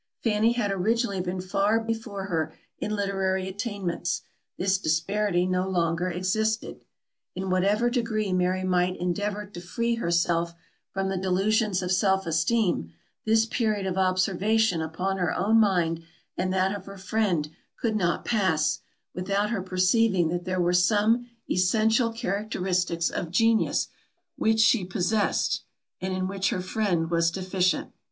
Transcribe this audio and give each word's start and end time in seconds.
Fanny 0.23 0.53
had 0.53 0.71
originally 0.71 1.21
been 1.21 1.39
far 1.39 1.79
before 1.79 2.23
her 2.25 2.55
in 2.79 2.95
literary 2.95 3.47
attainments; 3.47 4.23
this 4.57 4.79
disparity 4.79 5.45
no 5.45 5.69
longer 5.69 6.09
existed. 6.09 6.81
In 7.35 7.51
whatever 7.51 7.87
degree 7.87 8.33
Mary 8.33 8.63
might 8.63 8.97
endeavour 8.97 9.45
to 9.45 9.61
free 9.61 9.93
herself 9.97 10.55
from 10.89 11.09
the 11.09 11.17
delusions 11.17 11.83
of 11.83 11.91
self 11.91 12.25
esteem, 12.25 12.91
this 13.25 13.45
period 13.45 13.85
of 13.85 13.95
observation 13.95 14.81
upon 14.81 15.17
her 15.19 15.35
own 15.37 15.59
mind 15.59 16.01
and 16.35 16.51
that 16.51 16.75
of 16.75 16.87
her 16.87 16.97
friend, 16.97 17.51
could 17.79 17.95
not 17.95 18.25
pass, 18.25 18.79
without 19.13 19.51
her 19.51 19.61
perceiving 19.61 20.29
that 20.29 20.45
there 20.45 20.59
were 20.59 20.73
some 20.73 21.29
essential 21.47 22.11
characteristics 22.11 23.11
of 23.11 23.29
genius, 23.29 23.87
which 24.35 24.61
she 24.61 24.83
possessed, 24.83 25.61
and 26.01 26.11
in 26.11 26.27
which 26.27 26.49
her 26.49 26.59
friend 26.63 27.11
was 27.11 27.29
deficient. 27.29 27.91